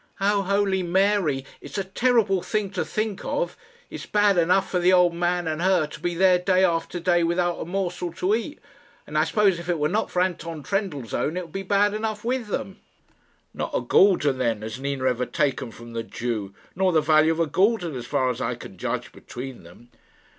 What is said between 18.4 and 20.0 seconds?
I can judge between them."